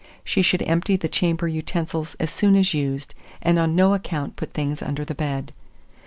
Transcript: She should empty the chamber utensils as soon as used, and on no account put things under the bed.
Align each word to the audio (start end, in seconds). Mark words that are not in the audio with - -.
She 0.23 0.41
should 0.41 0.63
empty 0.63 0.95
the 0.95 1.07
chamber 1.07 1.47
utensils 1.47 2.15
as 2.19 2.31
soon 2.31 2.55
as 2.55 2.73
used, 2.73 3.13
and 3.39 3.59
on 3.59 3.75
no 3.75 3.93
account 3.93 4.35
put 4.35 4.51
things 4.51 4.81
under 4.81 5.05
the 5.05 5.13
bed. 5.13 5.51